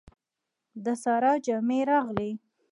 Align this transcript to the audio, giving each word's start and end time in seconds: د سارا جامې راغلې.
د 0.83 0.85
سارا 1.03 1.33
جامې 1.45 1.79
راغلې. 1.89 2.31